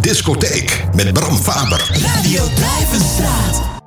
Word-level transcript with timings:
Discotheek 0.00 0.84
met 0.94 1.12
Bram 1.12 1.36
Faber. 1.36 1.86
Radio 2.02 2.48
Drijvenstraat. 2.54 3.83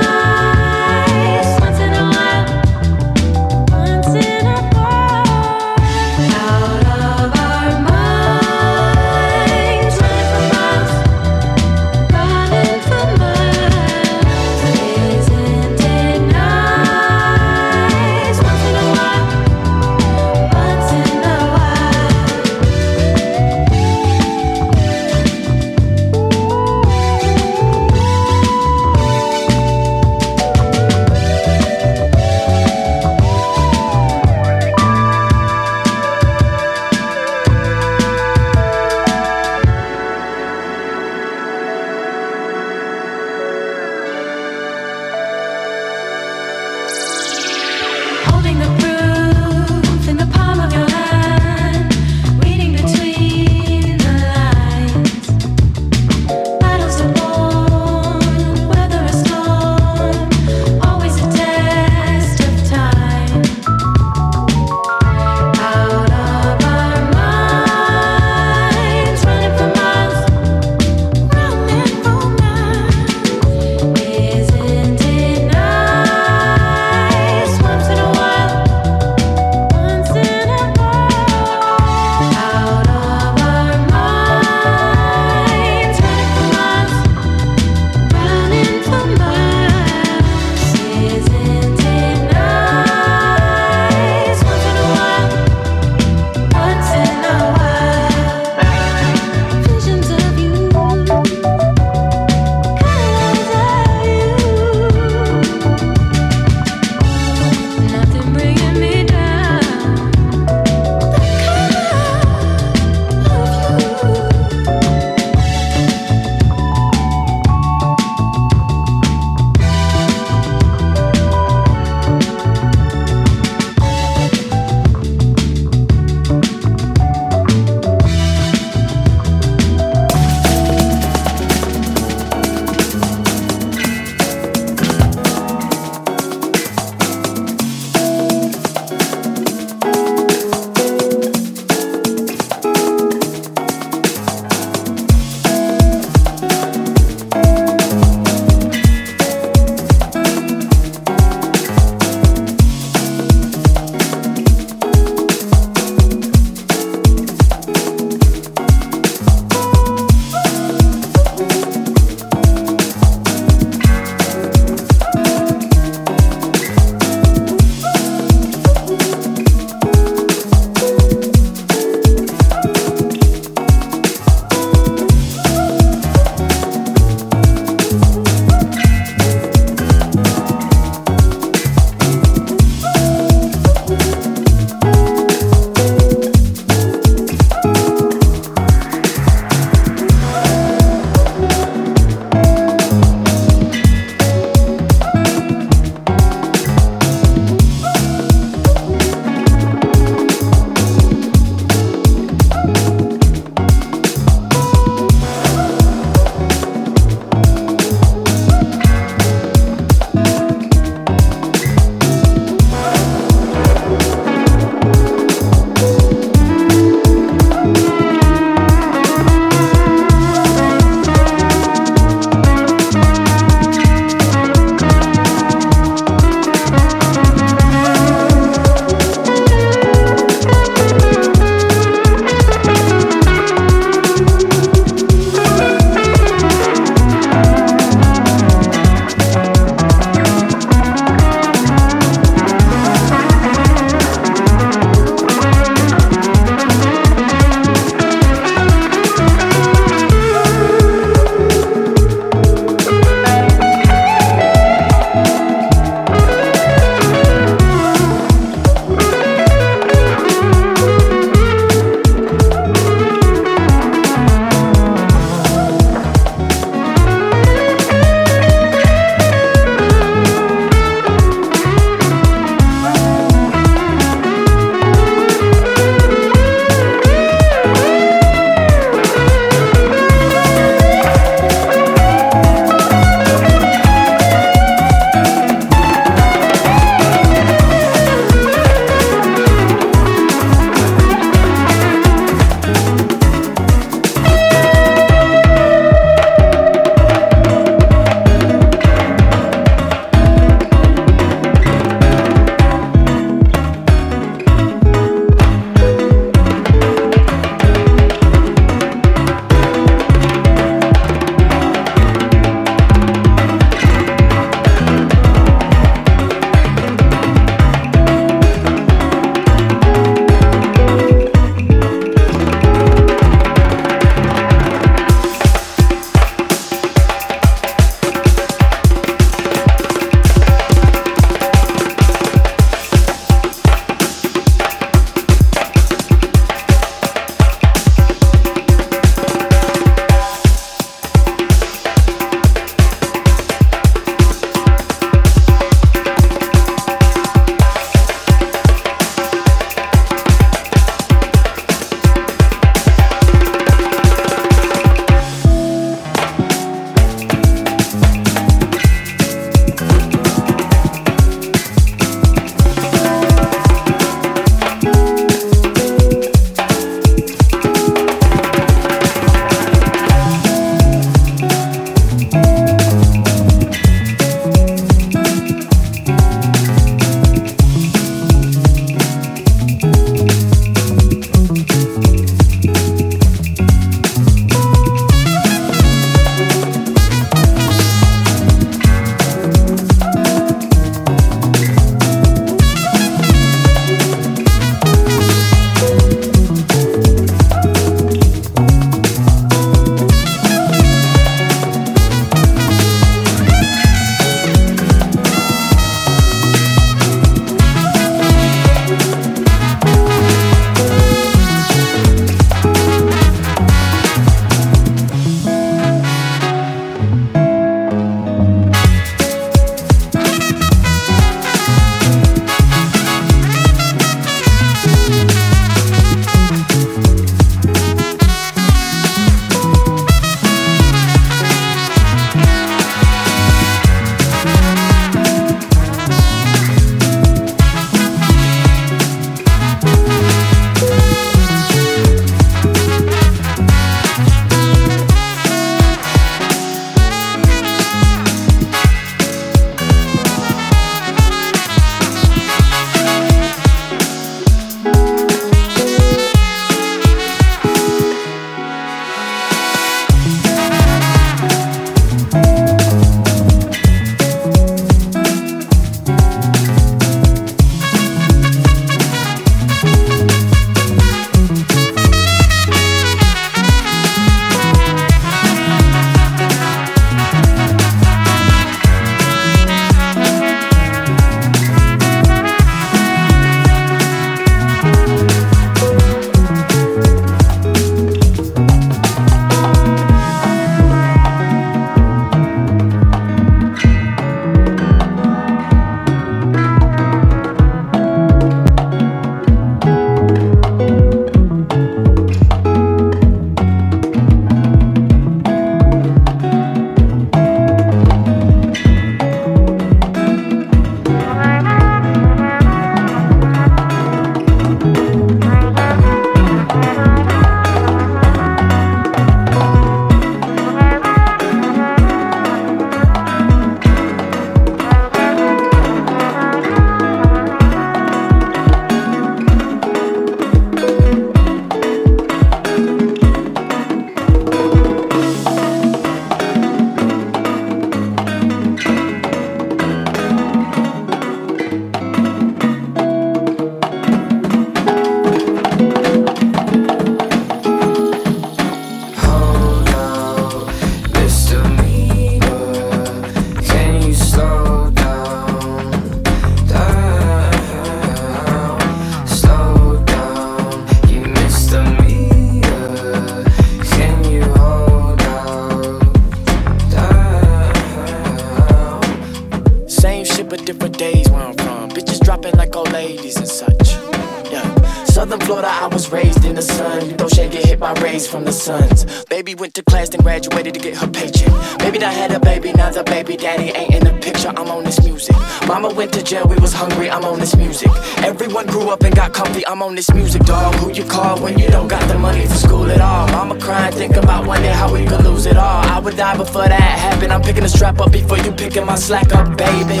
A 582.96 583.04
baby, 583.04 583.20
the 583.20 583.20
baby 583.20 583.36
daddy 583.36 583.70
ain't 583.78 583.94
in 583.94 584.04
the 584.04 584.12
picture. 584.20 584.52
I'm 584.56 584.68
on 584.68 584.84
this 584.84 584.98
music. 585.04 585.36
Mama 585.66 585.92
went 585.92 586.12
to 586.14 586.22
jail, 586.22 586.46
we 586.48 586.56
was 586.56 586.72
hungry. 586.72 587.10
I'm 587.10 587.24
on 587.24 587.38
this 587.38 587.54
music. 587.56 587.90
Everyone 588.18 588.66
grew 588.66 588.88
up 588.90 589.02
and 589.02 589.14
got 589.14 589.32
comfy. 589.32 589.66
I'm 589.66 589.82
on 589.82 589.94
this 589.94 590.12
music, 590.12 590.42
dog. 590.42 590.74
Who 590.76 590.92
you 590.92 591.04
call 591.04 591.38
when 591.40 591.58
you 591.58 591.68
don't 591.68 591.88
got 591.88 592.06
the 592.08 592.18
money 592.18 592.46
for 592.46 592.54
school 592.54 592.90
at 592.90 593.00
all? 593.00 593.28
Mama 593.28 593.58
crying, 593.60 593.92
think 593.94 594.16
about 594.16 594.46
one 594.46 594.62
day 594.62 594.72
how 594.72 594.92
we 594.92 595.04
could 595.06 595.24
lose 595.24 595.46
it 595.46 595.56
all. 595.56 595.84
I 595.84 595.98
would 596.00 596.16
die 596.16 596.36
before 596.36 596.66
that 596.66 596.80
happened. 596.80 597.32
I'm 597.32 597.42
picking 597.42 597.62
the 597.62 597.68
strap 597.68 598.00
up 598.00 598.12
before 598.12 598.38
you 598.38 598.52
picking 598.52 598.86
my 598.86 598.96
slack 598.96 599.32
up, 599.34 599.56
baby. 599.56 600.00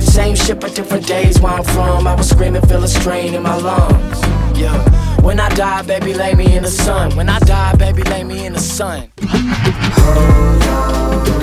Same 0.00 0.34
shit 0.34 0.60
but 0.60 0.74
different 0.74 1.06
days 1.06 1.40
where 1.40 1.52
I'm 1.52 1.64
from. 1.64 2.06
I 2.06 2.14
was 2.14 2.28
screaming, 2.28 2.62
feel 2.62 2.82
a 2.82 2.88
strain 2.88 3.34
in 3.34 3.42
my 3.42 3.56
lungs. 3.56 4.20
Yeah. 4.58 4.76
When 5.22 5.40
I 5.40 5.48
die, 5.50 5.82
baby, 5.82 6.14
lay 6.14 6.34
me 6.34 6.56
in 6.56 6.62
the 6.62 6.70
sun. 6.70 7.16
When 7.16 7.28
I 7.28 7.38
die, 7.40 7.74
baby, 7.76 8.02
lay 8.02 8.24
me 8.24 8.46
in 8.46 8.52
the 8.52 8.60
sun. 8.60 9.10
Hold 9.22 10.62
on, 10.62 11.35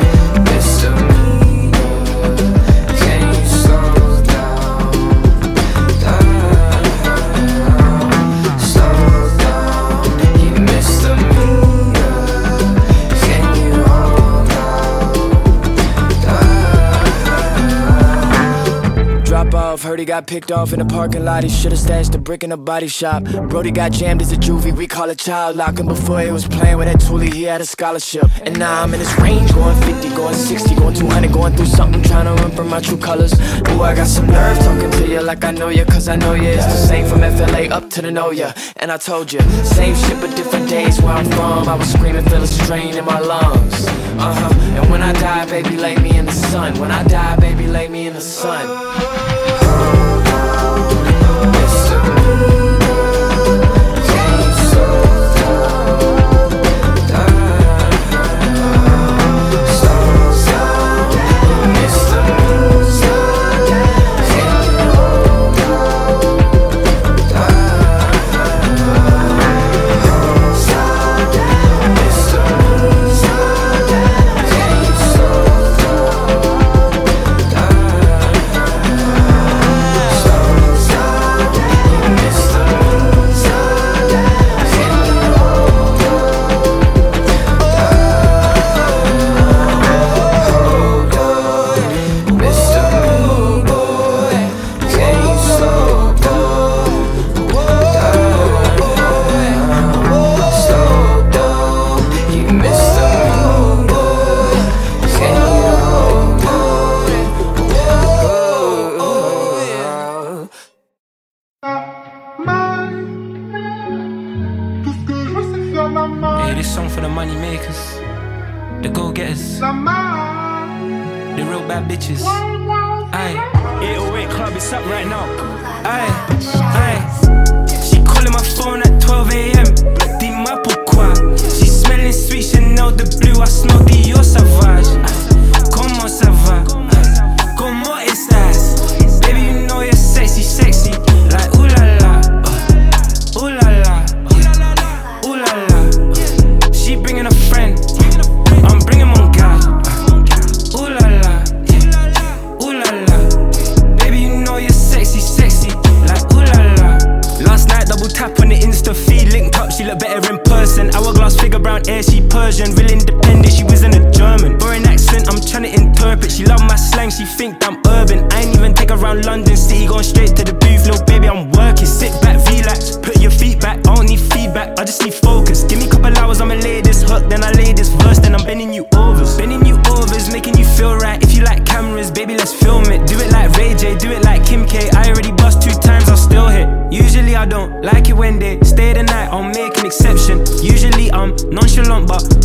heard 19.83 19.99
he 19.99 20.05
got 20.05 20.27
picked 20.27 20.49
off 20.49 20.71
in 20.71 20.79
the 20.79 20.85
parking 20.85 21.25
lot. 21.25 21.43
He 21.43 21.49
should've 21.49 21.77
stashed 21.77 22.15
a 22.15 22.17
brick 22.17 22.43
in 22.43 22.53
a 22.53 22.57
body 22.57 22.87
shop. 22.87 23.23
Brody 23.49 23.69
got 23.69 23.91
jammed 23.91 24.21
as 24.21 24.31
a 24.31 24.37
juvie, 24.37 24.75
we 24.75 24.87
call 24.87 25.09
it 25.09 25.19
child 25.19 25.57
locking. 25.57 25.87
Before 25.87 26.21
he 26.21 26.31
was 26.31 26.47
playing 26.47 26.77
with 26.77 26.87
that 26.87 27.01
toolie, 27.01 27.31
he 27.31 27.43
had 27.43 27.59
a 27.59 27.65
scholarship. 27.65 28.25
And 28.43 28.57
now 28.57 28.81
I'm 28.81 28.93
in 28.93 29.01
his 29.01 29.13
range, 29.19 29.53
going 29.53 29.75
50, 29.81 30.15
going 30.15 30.33
60, 30.33 30.75
going 30.75 30.93
200, 30.93 31.33
going 31.33 31.55
through 31.55 31.65
something, 31.65 32.01
trying 32.01 32.25
to 32.25 32.41
run 32.41 32.51
from 32.51 32.69
my 32.69 32.79
true 32.79 32.97
colors. 32.97 33.33
Ooh, 33.33 33.81
I 33.81 33.93
got 33.93 34.07
some 34.07 34.27
nerve 34.27 34.57
talking 34.59 34.89
to 34.91 35.07
you 35.07 35.21
like 35.21 35.43
I 35.43 35.51
know 35.51 35.67
you, 35.67 35.83
cause 35.85 36.07
I 36.07 36.15
know 36.15 36.33
you. 36.33 36.47
It's 36.47 36.65
the 36.65 36.87
same 36.87 37.05
from 37.05 37.19
FLA 37.19 37.67
up 37.67 37.89
to 37.91 38.01
the 38.01 38.11
know 38.11 38.31
ya. 38.31 38.53
And 38.77 38.89
I 38.89 38.97
told 38.97 39.33
you, 39.33 39.41
same 39.63 39.95
shit 39.95 40.21
but 40.21 40.33
different 40.37 40.69
days 40.69 41.01
where 41.01 41.13
I'm 41.13 41.29
from. 41.31 41.67
I 41.67 41.75
was 41.75 41.91
screaming, 41.91 42.23
feel 42.25 42.41
a 42.41 42.47
strain 42.47 42.95
in 42.95 43.03
my 43.03 43.19
lungs. 43.19 43.85
Uh 43.85 44.33
huh. 44.33 44.81
And 44.81 44.89
when 44.89 45.01
I 45.01 45.11
die, 45.13 45.45
baby, 45.45 45.75
lay 45.75 45.97
me 45.97 46.17
in 46.17 46.25
the 46.25 46.31
sun. 46.31 46.79
When 46.79 46.91
I 46.91 47.03
die, 47.03 47.35
baby, 47.37 47.67
lay 47.67 47.89
me 47.89 48.07
in 48.07 48.13
the 48.13 48.21
sun. 48.21 49.32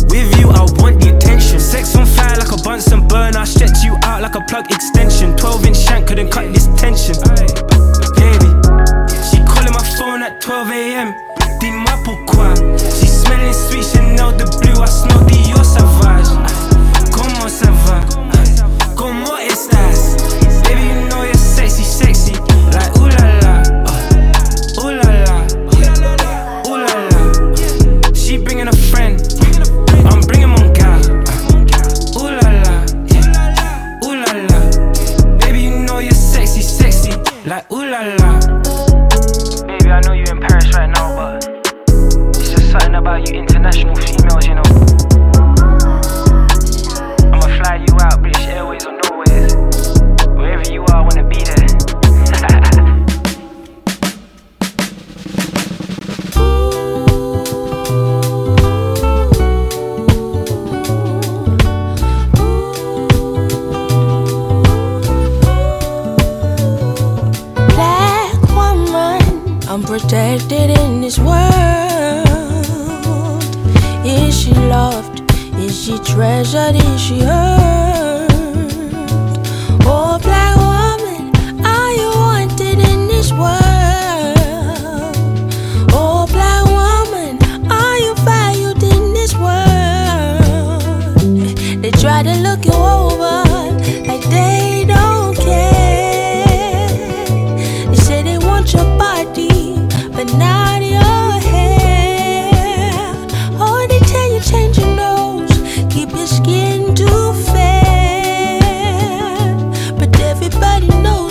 With 0.09 0.31
you, 0.39 0.49
I 0.49 0.63
want 0.79 1.01
the 1.01 1.15
attention. 1.15 1.59
Sex 1.59 1.95
on 1.95 2.05
fire 2.05 2.37
like 2.37 2.51
a 2.51 2.61
Bunsen 2.61 3.07
burner, 3.07 3.39
I 3.39 3.45
stretch 3.45 3.83
you 3.83 3.97
out 4.03 4.21
like 4.21 4.35
a 4.35 4.41
plug 4.41 4.71
extension. 4.71 5.35
12 5.35 5.65
inch 5.65 5.77
shank 5.77 6.07
couldn't 6.07 6.29
cut 6.31 6.53
this 6.53 6.68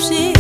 everybody 0.01 0.38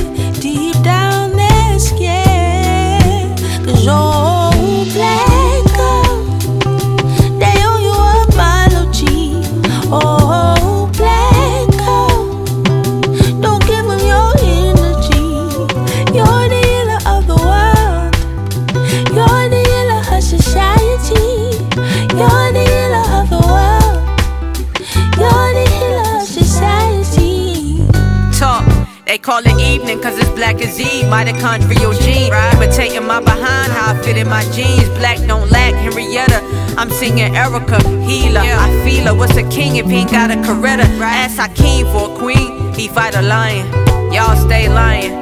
Eve, 31.39 31.45
mitochondrial 31.45 32.01
gene. 32.03 32.33
Imitating 32.55 33.07
my 33.07 33.21
behind, 33.21 33.73
how 33.73 33.95
I 33.95 34.03
fit 34.03 34.17
in 34.17 34.29
my 34.29 34.43
jeans. 34.53 34.89
Black 34.99 35.19
don't 35.27 35.51
lack, 35.51 35.75
Henrietta. 35.75 36.43
I'm 36.77 36.91
singing 36.91 37.35
Erykah, 37.35 38.07
healer. 38.07 38.41
I 38.41 38.69
feel 38.85 39.07
her. 39.07 39.15
What's 39.15 39.37
a 39.37 39.49
king 39.49 39.77
if 39.77 39.87
he 39.87 39.99
ain't 39.99 40.11
got 40.11 40.31
a 40.31 40.35
Coretta? 40.35 40.87
Ask 41.01 41.37
Hakeem 41.37 41.87
for 41.87 42.15
a 42.15 42.19
queen, 42.19 42.73
he 42.75 42.89
fight 42.89 43.15
a 43.15 43.23
lion. 43.23 43.67
Y'all 44.13 44.37
stay 44.37 44.69
lying. 44.69 45.18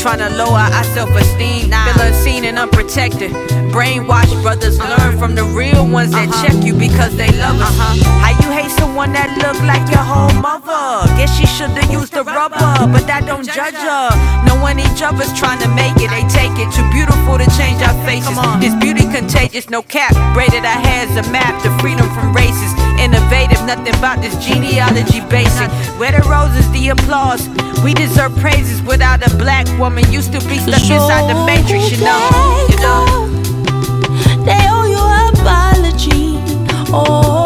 Tryna 0.00 0.34
lower 0.34 0.64
our 0.64 0.84
self-esteem, 0.96 1.68
feel 1.68 2.00
unseen 2.00 2.44
and 2.46 2.58
unprotected. 2.58 3.32
Brainwashed 3.68 4.32
brothers 4.40 4.80
uh-huh. 4.80 4.96
learn 4.96 5.18
from 5.18 5.34
the 5.34 5.44
real 5.44 5.86
ones 5.86 6.12
that 6.12 6.26
uh-huh. 6.26 6.40
check 6.40 6.64
you 6.64 6.72
because 6.72 7.14
they 7.20 7.28
love 7.36 7.60
us. 7.60 7.68
Uh-huh. 7.68 8.24
How 8.24 8.32
you 8.32 8.48
hate 8.48 8.72
someone 8.80 9.12
that 9.12 9.28
look 9.36 9.60
like 9.68 9.84
your 9.92 10.00
whole 10.00 10.32
mother? 10.40 11.04
Guess 11.20 11.36
she 11.36 11.44
shoulda 11.44 11.84
used 11.92 12.16
the 12.16 12.24
rubber, 12.24 12.56
but 12.88 13.04
that 13.12 13.28
don't 13.28 13.44
judge 13.44 13.76
her. 13.76 14.08
Knowing 14.48 14.80
each 14.80 15.04
other's 15.04 15.36
trying 15.36 15.60
to 15.60 15.68
make 15.76 15.92
it, 16.00 16.08
they 16.08 16.24
take 16.32 16.56
it. 16.56 16.72
Too 16.72 16.88
beautiful 16.88 17.36
to 17.36 17.44
change 17.60 17.84
our 17.84 17.92
faces. 18.08 18.40
This 18.56 18.72
beauty 18.80 19.04
contagious, 19.04 19.68
no 19.68 19.84
cap. 19.84 20.16
Braided 20.32 20.64
our 20.64 20.80
hairs 20.80 21.12
a 21.20 21.28
map 21.28 21.60
to 21.60 21.68
freedom 21.76 22.08
from 22.16 22.32
races. 22.32 22.72
Nothing 23.66 23.94
about 23.96 24.20
this 24.20 24.34
genealogy 24.44 25.20
basic. 25.28 25.70
Where 25.98 26.12
the 26.12 26.22
roses, 26.28 26.70
the 26.72 26.88
applause. 26.90 27.48
We 27.84 27.94
deserve 27.94 28.36
praises 28.36 28.82
without 28.82 29.26
a 29.26 29.34
black 29.36 29.66
woman. 29.78 30.10
Used 30.12 30.32
to 30.32 30.40
be 30.48 30.58
stuck 30.58 30.82
inside 30.82 31.28
the 31.28 31.38
matrix, 31.46 31.90
you 31.92 32.04
know. 32.04 32.66
You 32.68 32.76
know. 32.84 33.26
They 34.44 34.60
owe 34.68 34.86
you 34.86 35.02
apology. 35.30 36.36
Oh, 36.92 37.39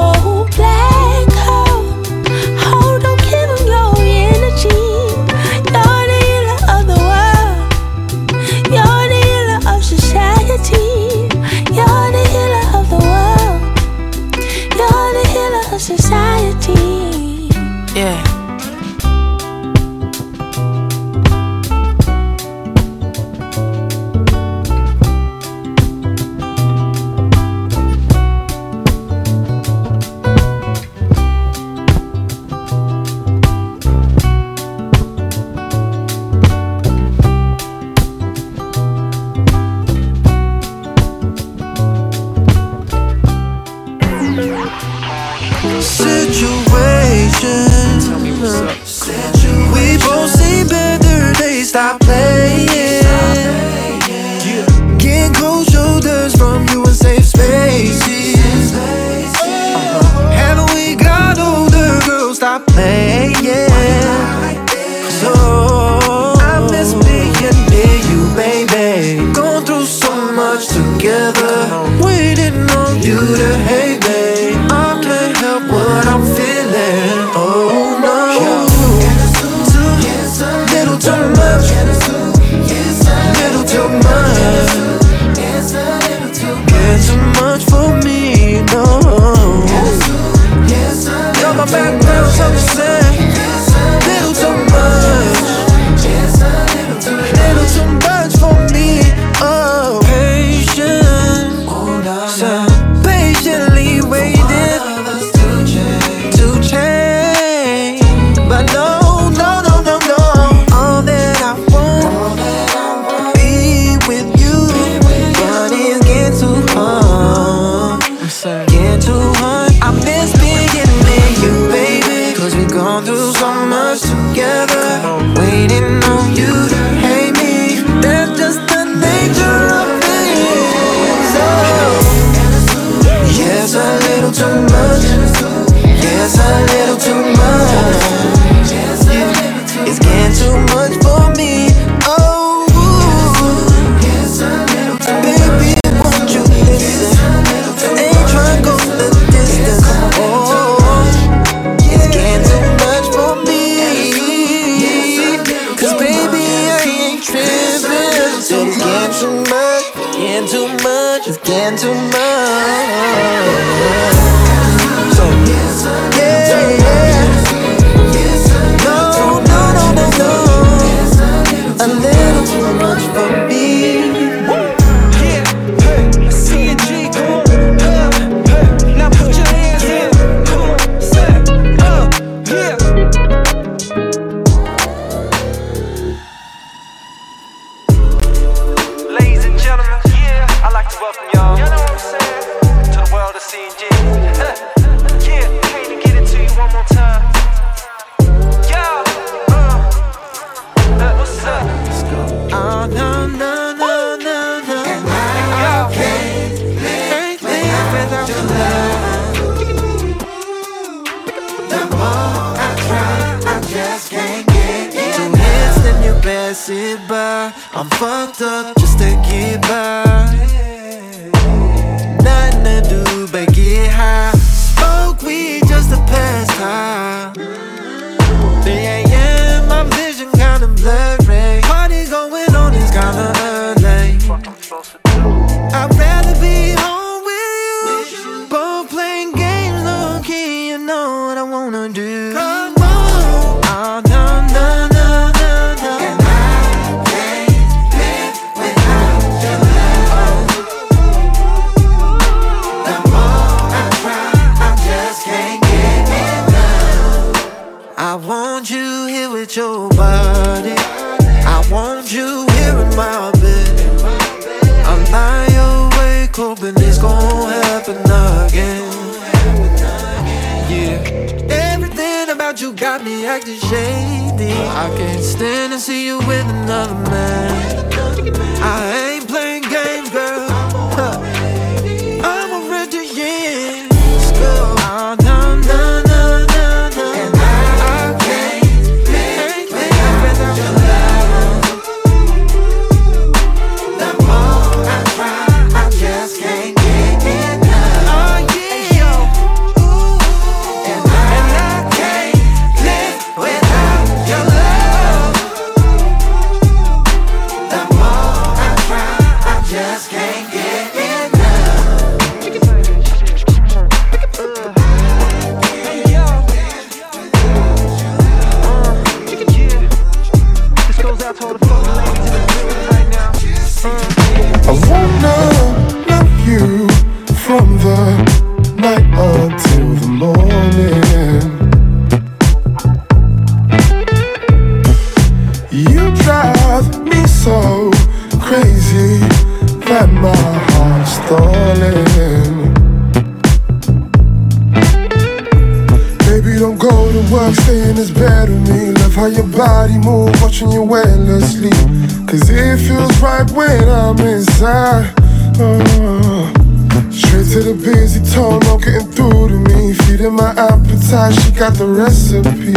tone 358.33 358.61
not 358.61 358.83
getting 358.83 359.11
through 359.13 359.49
to 359.49 359.59
me. 359.69 359.95
Feeding 359.95 360.35
my 360.35 360.51
appetite, 360.51 361.35
she 361.35 361.51
got 361.53 361.75
the 361.75 361.87
recipe. 361.87 362.75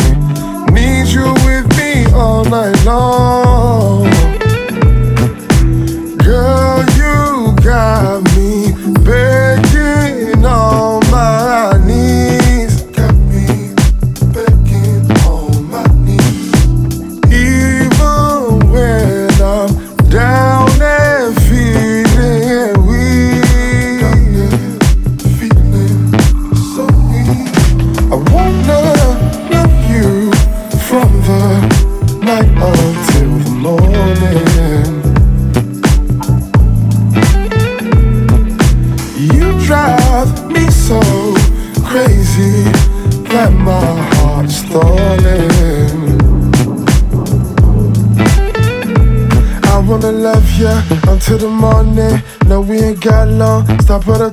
Need 0.74 1.08
you 1.08 1.34
with 1.46 1.68
me 1.78 2.06
all 2.14 2.44
night 2.46 2.84
long. 2.86 4.10
Girl, 6.18 6.84
you 6.98 7.56
got 7.64 8.24
me. 8.24 8.27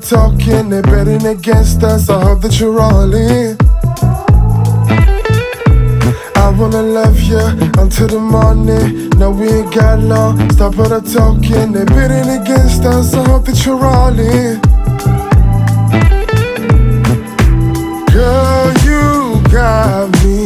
talking, 0.05 0.68
they're 0.68 0.82
betting 0.82 1.24
against 1.26 1.82
us. 1.82 2.11
I 2.11 2.22
hope 2.22 2.42
that 2.42 2.61
you're 2.61 2.78
all 2.78 3.14
in. 3.14 3.57
I 6.36 6.50
wanna 6.59 6.82
love 6.82 7.18
you 7.20 7.40
until 7.78 8.09
the 8.09 8.18
morning. 8.20 9.09
No, 9.18 9.30
we 9.30 9.48
ain't 9.48 9.74
got 9.74 10.00
long. 10.00 10.50
Stop 10.50 10.78
all 10.78 10.88
the 10.88 11.00
talking, 11.00 11.72
they're 11.72 11.86
betting 11.86 12.28
against 12.38 12.84
us. 12.84 13.14
I 13.14 13.26
hope 13.26 13.46
that 13.46 13.64
you're 13.64 13.82
all 13.82 14.18
in. 14.18 14.61
Girl, 18.12 18.72
you 18.84 19.42
got 19.50 20.11
me. 20.22 20.43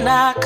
Why 0.00 0.39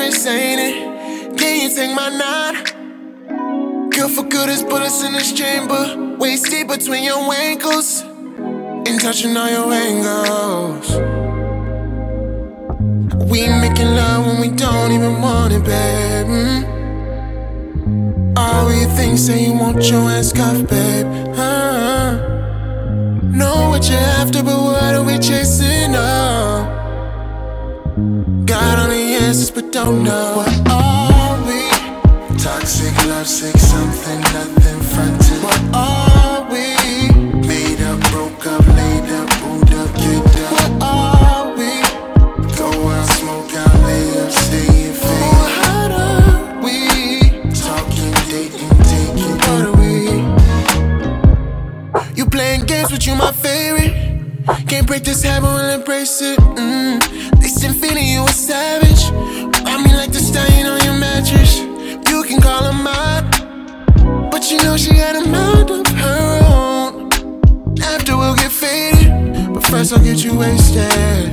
dangerous, 0.00 0.26
ain't 0.26 0.60
it? 0.60 1.38
Can 1.38 1.60
you 1.60 1.68
take 1.74 1.94
my 1.94 2.08
nine? 2.08 2.64
Good 3.90 4.10
for 4.10 4.24
good 4.24 4.48
as 4.48 4.62
bullets 4.62 5.02
in 5.04 5.12
this 5.12 5.32
chamber. 5.32 6.16
Waist 6.18 6.46
deep 6.50 6.68
between 6.68 7.04
your 7.04 7.18
ankles. 7.32 8.02
And 8.02 9.00
touching 9.00 9.36
all 9.36 9.50
your 9.50 9.72
angles. 9.72 10.90
We 13.30 13.48
making 13.48 13.94
love 13.94 14.26
when 14.26 14.40
we 14.40 14.48
don't 14.56 14.92
even 14.92 15.20
want 15.20 15.52
it, 15.52 15.64
babe. 15.64 16.26
Mm. 16.26 16.64
All 18.36 18.66
we 18.66 18.84
think 18.96 19.18
say 19.18 19.44
you 19.46 19.52
want 19.52 19.88
your 19.90 20.10
ass 20.10 20.32
cuffed, 20.32 20.68
babe. 20.68 21.06
Uh, 21.36 22.12
know 23.22 23.68
what 23.70 23.88
you're 23.88 23.98
after, 23.98 24.42
but 24.42 24.58
what 24.58 24.94
are 24.94 25.04
we 25.04 25.18
chasing? 25.18 25.94
Oh. 25.94 26.76
Got 28.46 28.78
all 28.78 28.99
answers, 29.30 29.50
but 29.52 29.70
don't 29.70 30.02
know 30.02 30.38
what 30.38 30.68
are 30.68 31.38
we? 31.46 31.60
Toxic, 32.36 32.94
love 33.06 33.28
sick, 33.28 33.56
something, 33.56 34.20
nothing 34.34 34.80
fronted. 34.90 35.42
What 35.46 35.62
are 35.72 36.50
we? 36.50 36.74
Made 37.46 37.80
up, 37.82 38.00
broke 38.10 38.44
up, 38.46 38.66
laid 38.66 39.08
up, 39.18 39.28
booed 39.40 39.72
up, 39.74 39.94
kicked 39.94 40.38
up. 40.46 40.50
What 40.52 40.72
are 40.82 41.46
we? 41.58 41.72
Go 42.58 42.68
out, 42.88 43.06
smoke 43.18 43.54
out, 43.54 43.74
lay 43.86 44.06
up, 44.20 44.32
stay 44.32 44.88
in 44.88 44.94
fade. 44.94 45.34
What 45.38 45.92
are 45.92 46.62
we? 46.64 46.76
Talking, 47.54 48.14
dating, 48.32 48.74
taking. 48.90 49.36
What 49.46 49.62
are 49.68 49.76
we? 49.80 49.94
You 52.16 52.24
playing 52.26 52.62
games, 52.66 52.90
but 52.90 53.06
you 53.06 53.14
my 53.14 53.30
favorite. 53.30 53.94
Can't 54.66 54.88
break 54.88 55.04
this 55.04 55.22
habit, 55.22 55.46
we'll 55.46 55.70
embrace 55.70 56.20
it. 56.20 56.38
Mm. 56.40 57.39
They 57.60 57.68
symphony, 57.68 58.12
you 58.12 58.24
a 58.24 58.28
savage. 58.28 59.12
I 59.66 59.76
mean, 59.84 59.94
like 59.94 60.12
the 60.12 60.18
stain 60.18 60.64
on 60.64 60.82
your 60.82 60.94
mattress. 60.94 61.58
You 61.58 62.24
can 62.24 62.40
call 62.40 62.64
her 62.64 62.72
mine, 62.72 63.30
but 64.30 64.50
you 64.50 64.62
know 64.62 64.78
she 64.78 64.94
got 64.94 65.14
a 65.14 65.20
mind 65.28 65.68
of 65.68 65.86
her 65.86 66.40
own. 66.54 67.10
After 67.82 68.16
we'll 68.16 68.34
get 68.36 68.50
faded, 68.50 69.52
but 69.52 69.62
first 69.64 69.92
I'll 69.92 70.02
get 70.02 70.24
you 70.24 70.38
wasted. 70.38 71.28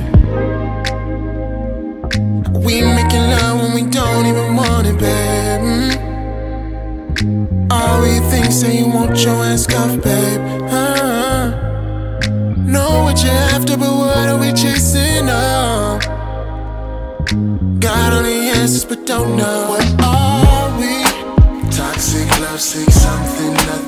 We 2.62 2.82
making 2.82 3.30
love 3.32 3.62
when 3.62 3.72
we 3.72 3.84
don't 3.90 4.26
even 4.26 4.54
want 4.54 4.86
it, 4.86 4.98
babe. 4.98 5.62
Mm. 5.62 5.96
All 7.70 8.02
we 8.02 8.20
think 8.28 8.52
say 8.52 8.76
you 8.80 8.88
want 8.88 9.16
your 9.24 9.42
ass 9.44 9.66
cuffed, 9.66 10.02
babe. 10.02 10.40
Uh, 10.68 11.52
know 12.58 13.04
what 13.04 13.22
you're 13.24 13.32
after, 13.32 13.78
but 13.78 13.94
what 13.94 14.28
are 14.28 14.36
we 14.38 14.52
chasing? 14.52 15.30
Oh. 15.30 15.87
Got 17.28 18.14
all 18.14 18.22
the 18.22 18.52
answers, 18.56 18.86
but 18.86 19.06
don't 19.06 19.36
know 19.36 19.66
what 19.68 20.02
are 20.02 20.80
we? 20.80 21.02
Toxic, 21.70 22.26
love 22.40 22.58
sick, 22.58 22.88
something, 22.90 23.52
nothing 23.52 23.87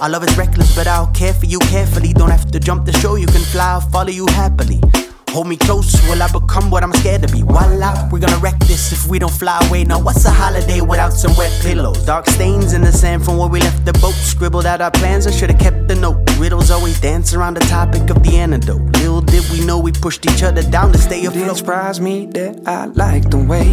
Our 0.00 0.08
love 0.08 0.24
is 0.24 0.34
reckless, 0.38 0.74
but 0.74 0.86
I'll 0.86 1.08
care 1.08 1.34
for 1.34 1.44
you 1.44 1.58
carefully. 1.58 2.14
Don't 2.14 2.30
have 2.30 2.50
to 2.52 2.58
jump 2.58 2.86
the 2.86 2.92
show, 2.92 3.16
you 3.16 3.26
can 3.26 3.42
fly, 3.42 3.72
I'll 3.72 3.82
follow 3.82 4.08
you 4.08 4.26
happily. 4.28 4.80
Hold 5.28 5.46
me 5.46 5.58
close, 5.58 5.92
will 6.08 6.22
I 6.22 6.32
become 6.32 6.70
what 6.70 6.82
I'm 6.82 6.92
scared 6.94 7.20
to 7.22 7.28
be? 7.28 7.42
Voila, 7.42 8.08
we're 8.10 8.18
gonna 8.18 8.38
wreck 8.38 8.58
this 8.60 8.92
if 8.92 9.06
we 9.06 9.18
don't 9.18 9.32
fly 9.32 9.60
away. 9.68 9.84
Now, 9.84 10.00
what's 10.00 10.24
a 10.24 10.30
holiday 10.30 10.80
without 10.80 11.12
some 11.12 11.36
wet 11.36 11.52
pillows? 11.60 12.02
Dark 12.06 12.26
stains 12.28 12.72
in 12.72 12.80
the 12.80 12.90
sand 12.90 13.26
from 13.26 13.36
where 13.36 13.48
we 13.48 13.60
left 13.60 13.84
the 13.84 13.92
boat. 13.94 14.14
Scribbled 14.14 14.64
out 14.64 14.80
our 14.80 14.90
plans, 14.90 15.26
I 15.26 15.32
should've 15.32 15.58
kept 15.58 15.86
the 15.86 15.96
note. 15.96 16.18
Riddles 16.38 16.70
always 16.70 16.98
dance 16.98 17.34
around 17.34 17.58
the 17.58 17.66
topic 17.66 18.08
of 18.08 18.22
the 18.22 18.38
antidote. 18.38 18.80
Little 18.96 19.20
did 19.20 19.44
we 19.50 19.64
know 19.66 19.78
we 19.78 19.92
pushed 19.92 20.24
each 20.24 20.42
other 20.42 20.62
down 20.62 20.92
to 20.92 20.98
stay 20.98 21.26
afloat. 21.26 21.34
Didn't 21.34 21.56
surprise 21.56 22.00
me 22.00 22.24
that 22.32 22.62
I 22.66 22.86
like 22.86 23.28
the 23.28 23.36
way. 23.36 23.68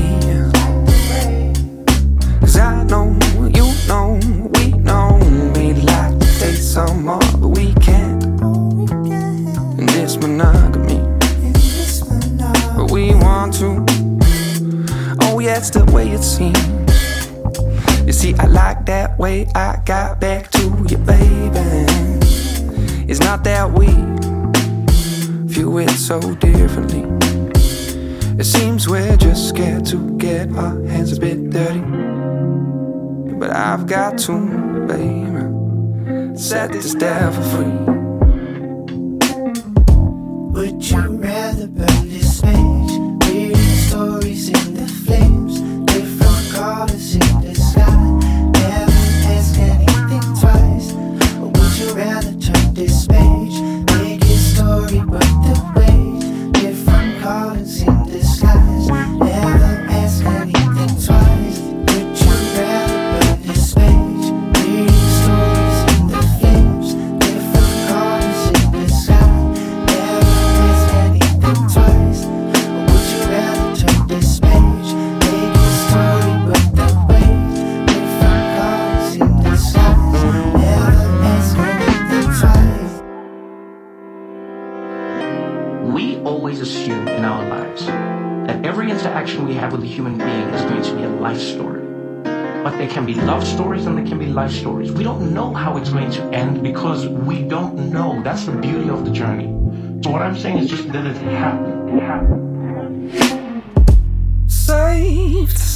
Cause 2.42 2.58
I 2.58 2.84
know, 2.84 3.18
you 3.48 3.74
know, 3.88 4.47
some 6.56 7.06
more, 7.06 7.20
but 7.40 7.50
we 7.50 7.74
can't. 7.76 8.24
And 9.80 9.90
this 9.90 10.18
monogamy, 10.18 11.00
but 12.76 12.92
we 12.92 13.14
want 13.16 13.54
to. 13.56 13.86
Oh, 15.22 15.40
yeah, 15.40 15.58
it's 15.58 15.70
the 15.70 15.86
way 15.92 16.10
it 16.10 16.24
seems. 16.24 16.58
You 18.06 18.14
see, 18.14 18.34
I 18.36 18.46
like 18.46 18.86
that 18.86 19.18
way 19.20 19.48
I 19.54 19.82
got 19.86 20.20
back 20.20 20.50
to 20.52 20.64
you, 20.88 20.98
baby. 20.98 21.88
It's 23.10 23.20
not 23.20 23.44
that 23.44 23.72
we 23.72 23.88
view 25.46 25.78
it 25.80 25.90
so 25.92 26.20
differently. 26.36 27.04
It 28.40 28.46
seems 28.46 28.88
we're 28.88 29.18
just 29.18 29.50
scared 29.50 29.86
to 29.88 30.18
get 30.18 30.52
our 30.56 30.82
hands 30.84 31.18
a 31.18 31.20
bit 31.20 31.50
dirty. 31.50 31.82
But 33.40 33.52
I've 33.52 33.88
got 33.88 34.18
to, 34.20 34.86
baby, 34.88 35.37
set 36.38 36.72
this 36.72 36.94
devil 36.94 37.44
free. 37.52 37.66
Would 40.54 40.90
you 40.90 41.10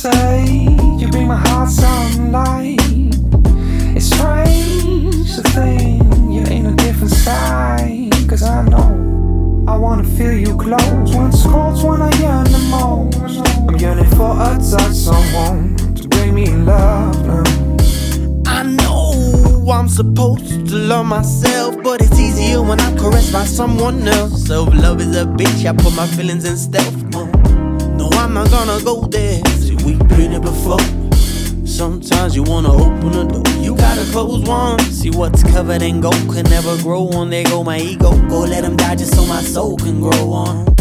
say, 0.01 0.65
you 0.97 1.07
bring 1.09 1.27
my 1.27 1.37
heart 1.37 1.69
sunlight. 1.69 2.79
It's 3.95 4.07
strange 4.07 5.35
to 5.35 5.43
think 5.53 6.01
you're 6.33 6.49
in 6.49 6.65
a 6.65 6.75
different 6.75 7.13
side. 7.13 8.11
Cause 8.27 8.41
I 8.41 8.63
know 8.63 9.63
I 9.67 9.77
wanna 9.77 10.03
feel 10.03 10.33
you 10.33 10.57
close. 10.57 11.15
When 11.15 11.27
it's 11.27 11.43
cold, 11.43 11.83
when 11.83 12.01
I 12.01 12.11
yearn 12.17 12.45
the 12.45 12.57
most. 12.71 13.47
I'm 13.69 13.75
yearning 13.75 14.09
for 14.17 14.31
a 14.31 14.57
touch, 14.57 14.95
someone 14.95 15.77
to 15.93 16.07
bring 16.07 16.33
me 16.33 16.47
love 16.47 17.23
now. 17.27 17.43
I 18.47 18.63
know 18.63 19.69
I'm 19.69 19.87
supposed 19.87 20.67
to 20.69 20.75
love 20.77 21.05
myself, 21.05 21.75
but 21.83 22.01
it's 22.01 22.19
easier 22.19 22.63
when 22.63 22.79
I'm 22.79 22.97
caressed 22.97 23.31
by 23.31 23.45
someone 23.45 24.07
else. 24.07 24.47
Self 24.47 24.73
love 24.73 24.99
is 24.99 25.15
a 25.15 25.25
bitch, 25.25 25.63
I 25.69 25.73
put 25.73 25.93
my 25.95 26.07
feelings 26.07 26.45
in 26.45 26.57
stealth 26.57 27.03
mode. 27.13 27.35
No, 27.99 28.09
I'm 28.13 28.33
not 28.33 28.49
gonna 28.49 28.83
go 28.83 29.05
there. 29.05 29.60
See, 29.91 29.97
we've 29.97 30.09
been 30.09 30.33
it 30.33 30.41
before. 30.41 30.79
Sometimes 31.65 32.35
you 32.35 32.43
wanna 32.43 32.71
open 32.73 33.13
a 33.13 33.25
door, 33.25 33.43
you 33.59 33.75
gotta 33.75 34.05
close 34.11 34.41
one. 34.47 34.79
See 34.79 35.09
what's 35.09 35.43
covered 35.43 35.81
in 35.81 35.99
gold 35.99 36.33
can 36.33 36.45
never 36.45 36.77
grow 36.77 37.09
on. 37.09 37.29
There 37.29 37.43
go 37.43 37.63
my 37.63 37.77
ego, 37.77 38.11
go 38.29 38.39
let 38.39 38.63
him 38.63 38.77
die 38.77 38.95
just 38.95 39.15
so 39.15 39.25
my 39.25 39.41
soul 39.41 39.77
can 39.77 39.99
grow 39.99 40.31
on. 40.31 40.75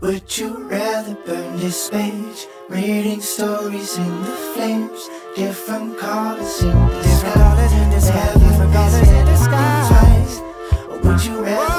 Would 0.00 0.38
you 0.38 0.68
rather 0.68 1.14
burn 1.26 1.58
this 1.58 1.90
page? 1.90 2.46
Reading 2.70 3.20
stories 3.20 3.98
in 3.98 4.22
the 4.22 4.36
flames, 4.54 5.08
different 5.36 5.98
colors 5.98 6.62
in 6.62 6.70
the 6.70 7.04
sky. 7.04 7.32
Colors 7.32 7.72
in 7.72 7.90
the 7.90 8.00
sky, 8.00 8.32
different 8.34 8.72
colors 8.72 9.08
in 9.08 9.24
the 9.26 9.36
sky. 9.36 9.88
Twice. 9.88 10.40
Or 10.88 10.98
would 11.00 11.24
you 11.24 11.44
rather 11.44 11.77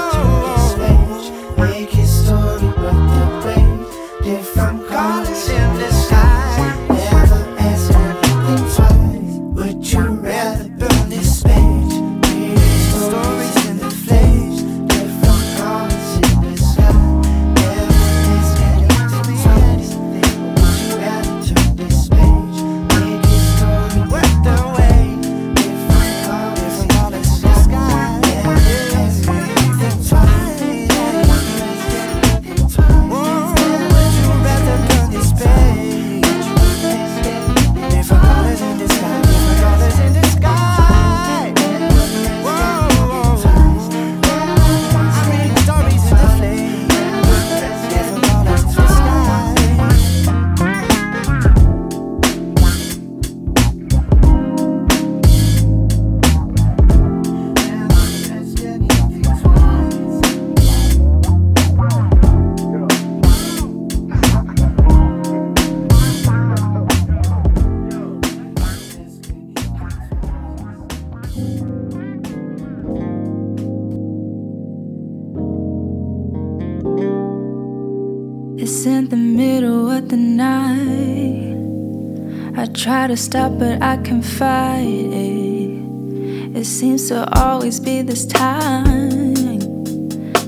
How 82.99 83.07
to 83.07 83.15
stop, 83.15 83.57
but 83.57 83.81
I 83.81 83.95
can 83.95 84.21
fight 84.21 84.83
it. 84.83 86.57
It 86.57 86.65
seems 86.65 87.07
to 87.07 87.25
always 87.39 87.79
be 87.79 88.01
this 88.01 88.25
time 88.25 89.33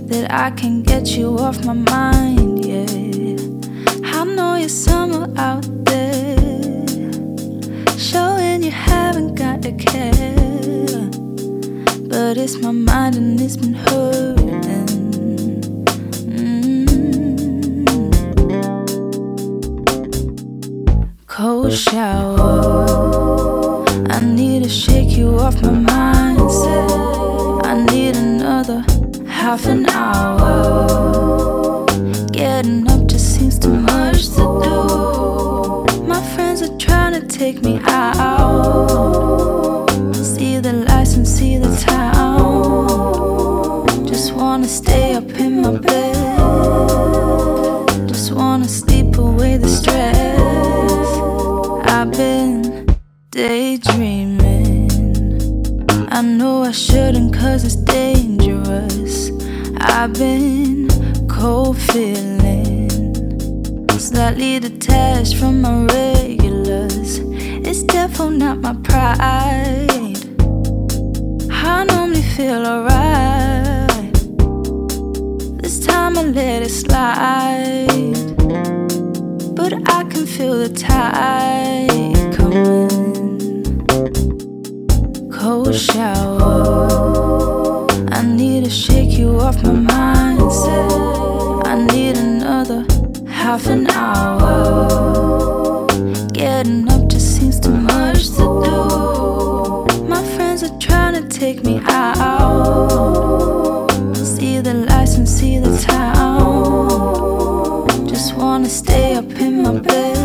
that 0.08 0.28
I 0.30 0.52
can 0.52 0.84
get 0.84 1.16
you 1.16 1.38
off 1.38 1.64
my 1.64 1.72
mind, 1.72 2.66
yeah. 2.66 3.38
I 4.04 4.26
know 4.26 4.56
you're 4.56 4.68
somewhere 4.68 5.30
out 5.38 5.66
there, 5.86 6.36
showing 7.98 8.64
you 8.64 8.72
haven't 8.72 9.36
got 9.36 9.66
a 9.66 9.72
care. 9.72 11.10
But 12.10 12.38
it's 12.38 12.58
my 12.58 12.72
mind 12.72 13.16
and 13.16 13.40
it's 13.40 13.56
been 13.56 13.76
hurting. 13.76 14.62
Mm. 16.28 16.92
cold 21.26 21.72
shower. 21.72 22.31
Half 29.52 29.66
an 29.66 29.81
from 65.42 65.60
my 65.60 65.86
regulars. 65.86 67.18
It's 67.68 67.82
definitely 67.82 68.38
not 68.38 68.60
my 68.60 68.76
pride. 68.84 70.16
I 71.50 71.84
normally 71.84 72.22
feel 72.22 72.64
alright. 72.74 74.14
This 75.60 75.80
time 75.84 76.20
I 76.20 76.24
let 76.26 76.62
it 76.62 76.70
slide. 76.70 78.14
But 79.56 79.74
I 79.90 80.04
can 80.12 80.28
feel 80.28 80.60
the 80.60 80.70
tide 80.70 82.36
coming. 82.36 83.82
Cold 85.32 85.74
shower. 85.74 86.88
I 88.12 88.22
need 88.22 88.66
to 88.66 88.70
shake 88.70 89.14
you 89.18 89.40
off 89.40 89.64
my 89.64 89.74
mindset. 89.74 91.66
I 91.66 91.84
need 91.88 92.16
another 92.16 92.91
half 93.42 93.66
an 93.66 93.90
hour. 93.90 95.88
Getting 96.32 96.88
up 96.92 97.08
just 97.08 97.38
seems 97.38 97.60
too 97.60 97.72
much 97.72 98.30
to 98.38 98.44
do. 98.66 98.78
My 100.08 100.24
friends 100.36 100.62
are 100.62 100.78
trying 100.78 101.16
to 101.16 101.28
take 101.28 101.64
me 101.64 101.82
out. 101.86 103.90
See 104.14 104.60
the 104.60 104.76
lights 104.90 105.16
and 105.16 105.28
see 105.28 105.58
the 105.58 105.76
town. 105.80 106.88
Just 108.08 108.36
wanna 108.36 108.70
stay 108.70 109.16
up 109.16 109.26
in 109.46 109.64
my 109.64 109.80
bed. 109.80 110.21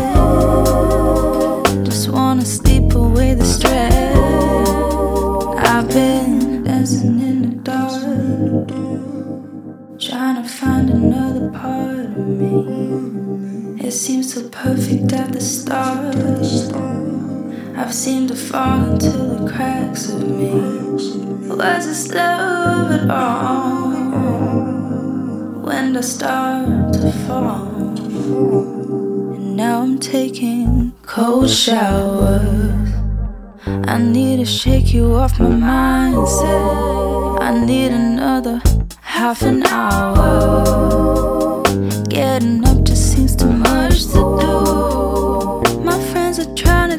At 15.27 15.33
the 15.33 15.41
start. 15.41 16.15
I've 17.77 17.93
seemed 17.93 18.29
to 18.29 18.35
fall 18.35 18.91
into 18.91 19.09
the 19.09 19.51
cracks 19.51 20.09
of 20.09 20.27
me. 20.27 20.53
Was 21.49 21.85
this 21.85 22.13
love 22.13 22.91
at 22.91 23.09
all? 23.09 23.91
When 25.65 25.97
I 25.97 26.01
start 26.01 26.93
to 26.93 27.11
fall, 27.25 27.67
and 29.35 29.55
now 29.55 29.81
I'm 29.81 29.99
taking 29.99 30.93
cold 31.03 31.49
showers. 31.49 32.89
I 33.65 33.97
need 33.97 34.37
to 34.37 34.45
shake 34.45 34.93
you 34.93 35.13
off 35.13 35.39
my 35.39 35.49
mindset. 35.49 37.41
I 37.41 37.65
need 37.65 37.91
another 37.91 38.61
half 39.01 39.41
an 39.41 39.65
hour. 39.65 41.63
Getting 42.07 42.65
up 42.65 42.83
just 42.83 43.11
seems 43.13 43.35
too 43.35 43.51
much 43.51 44.05
to 44.13 44.26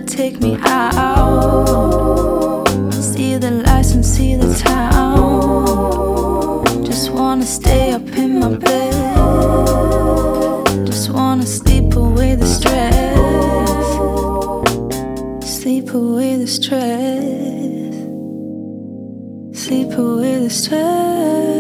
take 0.07 0.41
me 0.41 0.57
out. 0.63 1.67
See 2.91 3.37
the 3.37 3.51
lights 3.51 3.93
and 3.93 4.05
see 4.05 4.37
the 4.37 4.53
town. 4.55 5.65
Just 6.85 7.11
wanna 7.11 7.45
stay 7.45 7.93
up 7.93 8.07
in 8.17 8.41
my 8.41 8.57
bed. 8.57 9.17
Just 10.87 11.11
wanna 11.11 11.47
sleep 11.47 11.95
away 11.97 12.35
the 12.35 12.47
stress. 12.47 13.17
Sleep 15.59 15.93
away 15.95 16.37
the 16.37 16.47
stress. 16.47 17.95
Sleep 19.65 19.93
away 19.99 20.39
the 20.39 20.51
stress. 20.51 21.58